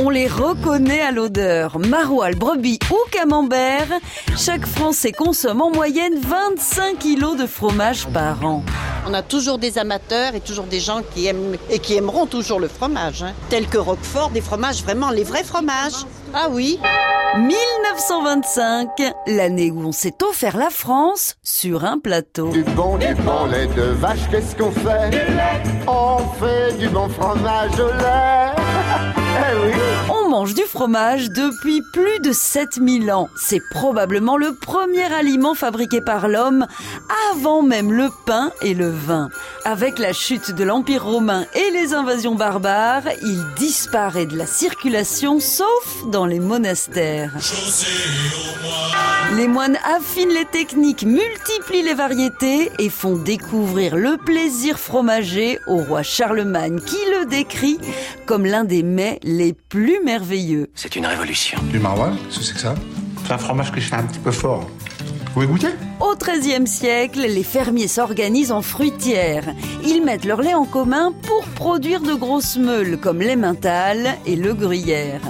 On 0.00 0.10
les 0.10 0.28
reconnaît 0.28 1.00
à 1.00 1.10
l'odeur. 1.10 1.80
Maroilles, 1.80 2.36
brebis 2.36 2.78
ou 2.88 2.98
camembert, 3.10 3.88
chaque 4.36 4.64
Français 4.64 5.10
consomme 5.10 5.60
en 5.60 5.72
moyenne 5.72 6.14
25 6.20 7.00
kilos 7.00 7.36
de 7.36 7.46
fromage 7.48 8.06
par 8.06 8.44
an. 8.44 8.62
On 9.08 9.14
a 9.14 9.22
toujours 9.22 9.58
des 9.58 9.76
amateurs 9.76 10.36
et 10.36 10.40
toujours 10.40 10.66
des 10.66 10.78
gens 10.78 11.00
qui 11.02 11.26
aiment 11.26 11.56
et 11.68 11.80
qui 11.80 11.94
aimeront 11.94 12.26
toujours 12.26 12.60
le 12.60 12.68
fromage, 12.68 13.24
hein. 13.24 13.32
tel 13.48 13.66
que 13.66 13.78
Roquefort, 13.78 14.30
des 14.30 14.40
fromages 14.40 14.84
vraiment 14.84 15.10
les 15.10 15.24
vrais 15.24 15.42
fromages. 15.42 16.06
Ah 16.32 16.46
oui. 16.48 16.78
1925, 17.36 18.88
l'année 19.26 19.72
où 19.72 19.80
on 19.84 19.92
s'est 19.92 20.22
offert 20.22 20.56
la 20.56 20.70
France 20.70 21.34
sur 21.42 21.84
un 21.84 21.98
plateau. 21.98 22.50
Du 22.50 22.62
bon, 22.62 22.98
du 22.98 23.14
bon 23.16 23.46
lait 23.46 23.66
de 23.66 23.82
vache, 23.82 24.28
qu'est-ce 24.30 24.54
qu'on 24.54 24.70
fait? 24.70 25.26
On 25.88 26.18
fait 26.38 26.78
du 26.78 26.88
bon 26.88 27.08
fromage 27.08 27.80
au 27.80 27.88
lait. 27.88 28.52
eh 29.38 29.66
oui. 29.66 29.67
Du 30.54 30.62
fromage 30.62 31.30
depuis 31.30 31.82
plus 31.92 32.20
de 32.20 32.32
7000 32.32 33.12
ans. 33.12 33.28
C'est 33.36 33.60
probablement 33.70 34.36
le 34.36 34.54
premier 34.54 35.04
aliment 35.12 35.54
fabriqué 35.54 36.00
par 36.00 36.26
l'homme 36.26 36.66
avant 37.30 37.62
même 37.62 37.92
le 37.92 38.08
pain 38.24 38.50
et 38.62 38.72
le 38.72 38.88
vin. 38.88 39.28
Avec 39.64 39.98
la 39.98 40.12
chute 40.12 40.52
de 40.52 40.64
l'Empire 40.64 41.04
romain 41.04 41.44
et 41.54 41.70
les 41.70 41.92
invasions 41.92 42.34
barbares, 42.34 43.08
il 43.22 43.44
disparaît 43.56 44.26
de 44.26 44.36
la 44.36 44.46
circulation 44.46 45.40
sauf 45.40 46.04
dans 46.10 46.26
les 46.26 46.40
monastères. 46.40 47.32
Les 49.36 49.46
moines 49.46 49.78
affinent 49.84 50.32
les 50.32 50.46
techniques, 50.46 51.04
multiplient 51.04 51.82
les 51.82 51.94
variétés 51.94 52.70
et 52.78 52.88
font 52.88 53.16
découvrir 53.16 53.96
le 53.96 54.16
plaisir 54.16 54.78
fromager 54.78 55.58
au 55.66 55.76
roi 55.76 56.02
Charlemagne 56.02 56.80
qui 56.80 56.96
le 57.18 57.26
décrit 57.26 57.78
comme 58.26 58.46
l'un 58.46 58.64
des 58.64 58.82
mets 58.82 59.20
les 59.22 59.52
plus 59.52 60.02
merveilleux. 60.04 60.70
C'est 60.74 60.96
une 60.96 61.06
révolution. 61.06 61.58
Du 61.70 61.78
maroilles 61.78 62.16
Qu'est-ce 62.28 62.38
que 62.38 62.44
c'est 62.44 62.54
que 62.54 62.60
ça? 62.60 62.74
C'est 63.26 63.32
un 63.32 63.38
fromage 63.38 63.70
que 63.72 63.80
je 63.80 63.88
fais 63.88 63.96
un 63.96 64.04
petit 64.04 64.20
peu 64.20 64.32
fort. 64.32 64.68
Au 66.00 66.16
XIIIe 66.16 66.66
siècle, 66.66 67.20
les 67.20 67.44
fermiers 67.44 67.86
s'organisent 67.86 68.50
en 68.50 68.60
fruitières. 68.60 69.54
Ils 69.86 70.02
mettent 70.04 70.24
leur 70.24 70.42
lait 70.42 70.54
en 70.54 70.64
commun 70.64 71.12
pour 71.22 71.44
produire 71.54 72.00
de 72.00 72.14
grosses 72.14 72.56
meules 72.56 72.98
comme 72.98 73.22
l'emmental 73.22 74.16
et 74.26 74.34
le 74.34 74.52
gruyère. 74.52 75.20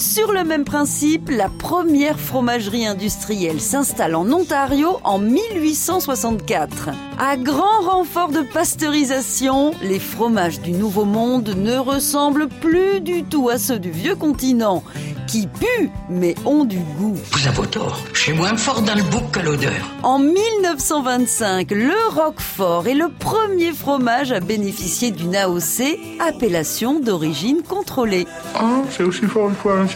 Sur 0.00 0.32
le 0.32 0.44
même 0.44 0.64
principe, 0.64 1.28
la 1.28 1.50
première 1.50 2.18
fromagerie 2.18 2.86
industrielle 2.86 3.60
s'installe 3.60 4.14
en 4.14 4.32
Ontario 4.32 4.98
en 5.04 5.18
1864. 5.18 6.88
À 7.18 7.36
grand 7.36 7.82
renfort 7.82 8.30
de 8.30 8.40
pasteurisation, 8.40 9.72
les 9.82 9.98
fromages 9.98 10.62
du 10.62 10.72
Nouveau 10.72 11.04
Monde 11.04 11.54
ne 11.54 11.76
ressemblent 11.76 12.48
plus 12.48 13.02
du 13.02 13.24
tout 13.24 13.50
à 13.50 13.58
ceux 13.58 13.78
du 13.78 13.90
vieux 13.90 14.16
continent, 14.16 14.82
qui 15.26 15.46
puent 15.46 15.90
mais 16.08 16.34
ont 16.46 16.64
du 16.64 16.78
goût. 16.98 17.16
Vous 17.32 17.46
avez 17.46 17.68
tort. 17.68 18.00
Je 18.14 18.20
suis 18.20 18.32
moins 18.32 18.56
fort 18.56 18.80
dans 18.80 18.94
le 18.94 19.02
bouc 19.02 19.30
qu'à 19.32 19.42
l'odeur. 19.42 19.72
En 20.02 20.18
1925, 20.18 21.70
le 21.72 21.92
Roquefort 22.08 22.88
est 22.88 22.94
le 22.94 23.10
premier 23.10 23.72
fromage 23.72 24.32
à 24.32 24.40
bénéficier 24.40 25.10
d'une 25.10 25.36
AOC, 25.36 25.98
appellation 26.20 27.00
d'origine 27.00 27.62
contrôlée. 27.62 28.26
Ah, 28.54 28.82
c'est 28.90 29.04
aussi 29.04 29.26
fort 29.26 29.50
une 29.50 29.54
fois 29.54 29.74
à 29.74 29.89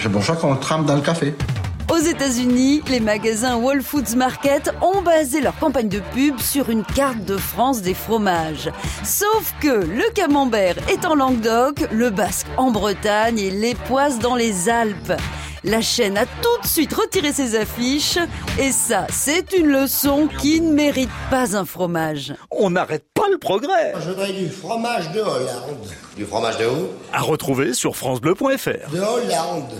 C'est 0.00 0.08
pour 0.10 0.22
ça 0.22 0.34
qu'on 0.34 0.54
trempe 0.56 0.86
dans 0.86 0.94
le 0.94 1.00
café. 1.02 1.34
Aux 1.90 1.98
États-Unis, 1.98 2.82
les 2.88 3.00
magasins 3.00 3.56
Whole 3.56 3.82
Foods 3.82 4.16
Market 4.16 4.72
ont 4.82 5.02
basé 5.02 5.40
leur 5.40 5.56
campagne 5.58 5.88
de 5.88 6.00
pub 6.12 6.38
sur 6.38 6.68
une 6.68 6.84
carte 6.84 7.24
de 7.24 7.36
France 7.36 7.80
des 7.80 7.94
fromages. 7.94 8.70
Sauf 9.04 9.54
que 9.60 9.68
le 9.68 10.12
camembert 10.12 10.76
est 10.88 11.06
en 11.06 11.14
Languedoc, 11.14 11.86
le 11.92 12.10
basque 12.10 12.46
en 12.56 12.70
Bretagne 12.70 13.38
et 13.38 13.50
l'époisse 13.50 14.18
dans 14.18 14.34
les 14.34 14.68
Alpes. 14.68 15.12
La 15.66 15.80
chaîne 15.80 16.16
a 16.16 16.26
tout 16.26 16.60
de 16.62 16.66
suite 16.66 16.92
retiré 16.94 17.32
ses 17.32 17.56
affiches 17.56 18.18
et 18.56 18.70
ça, 18.70 19.04
c'est 19.10 19.52
une 19.52 19.66
leçon 19.66 20.28
qui 20.38 20.60
ne 20.60 20.72
mérite 20.72 21.10
pas 21.28 21.56
un 21.56 21.64
fromage. 21.64 22.34
On 22.52 22.70
n'arrête 22.70 23.04
pas 23.12 23.28
le 23.28 23.36
progrès. 23.36 23.92
Je 23.98 24.10
voudrais 24.10 24.32
du 24.32 24.48
fromage 24.48 25.10
de 25.10 25.18
Hollande. 25.18 25.88
Du 26.16 26.24
fromage 26.24 26.56
de 26.58 26.66
où? 26.66 26.86
À 27.12 27.20
retrouver 27.20 27.74
sur 27.74 27.96
francebleu.fr. 27.96 28.92
De 28.92 29.00
Hollande. 29.00 29.72